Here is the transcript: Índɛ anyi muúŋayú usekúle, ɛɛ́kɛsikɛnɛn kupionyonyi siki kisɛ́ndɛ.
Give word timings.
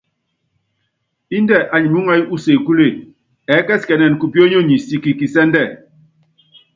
Índɛ 1.37 1.57
anyi 1.73 1.87
muúŋayú 1.93 2.25
usekúle, 2.35 2.87
ɛɛ́kɛsikɛnɛn 3.53 4.17
kupionyonyi 4.19 4.75
siki 4.87 5.11
kisɛ́ndɛ. 5.19 5.63